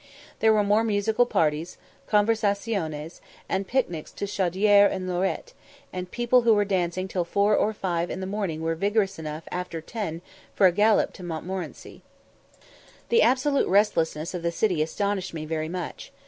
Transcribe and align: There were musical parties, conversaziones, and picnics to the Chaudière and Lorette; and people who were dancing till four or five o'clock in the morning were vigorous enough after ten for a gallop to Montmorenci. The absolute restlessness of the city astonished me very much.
There 0.39 0.51
were 0.51 0.83
musical 0.83 1.27
parties, 1.27 1.77
conversaziones, 2.09 3.21
and 3.47 3.67
picnics 3.67 4.11
to 4.13 4.25
the 4.25 4.31
Chaudière 4.31 4.91
and 4.91 5.07
Lorette; 5.07 5.53
and 5.93 6.09
people 6.09 6.41
who 6.41 6.55
were 6.55 6.65
dancing 6.65 7.07
till 7.07 7.23
four 7.23 7.55
or 7.55 7.71
five 7.71 8.05
o'clock 8.05 8.13
in 8.15 8.19
the 8.19 8.25
morning 8.25 8.63
were 8.63 8.73
vigorous 8.73 9.19
enough 9.19 9.43
after 9.51 9.79
ten 9.79 10.23
for 10.55 10.65
a 10.65 10.71
gallop 10.71 11.13
to 11.13 11.21
Montmorenci. 11.23 12.01
The 13.09 13.21
absolute 13.21 13.67
restlessness 13.67 14.33
of 14.33 14.41
the 14.41 14.51
city 14.51 14.81
astonished 14.81 15.35
me 15.35 15.45
very 15.45 15.69
much. 15.69 16.11